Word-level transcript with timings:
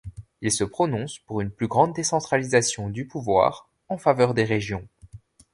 Il 0.41 0.51
se 0.51 0.63
prononce 0.63 1.19
pour 1.19 1.41
une 1.41 1.51
plus 1.51 1.67
grande 1.67 1.93
décentralisation 1.93 2.89
du 2.89 3.05
pouvoir, 3.05 3.69
en 3.87 3.99
faveur 3.99 4.33
des 4.33 4.45
régions. 4.45 4.87